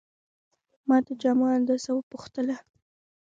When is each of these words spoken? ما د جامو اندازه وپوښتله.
ما 0.87 0.97
د 1.05 1.09
جامو 1.21 1.45
اندازه 1.57 1.89
وپوښتله. 1.93 2.57